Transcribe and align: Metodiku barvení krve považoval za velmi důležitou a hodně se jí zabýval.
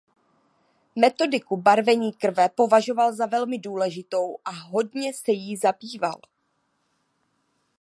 Metodiku 0.95 1.57
barvení 1.57 2.13
krve 2.13 2.49
považoval 2.49 3.13
za 3.13 3.25
velmi 3.25 3.57
důležitou 3.57 4.37
a 4.45 4.51
hodně 4.51 5.13
se 5.13 5.31
jí 5.31 5.57
zabýval. 5.57 6.19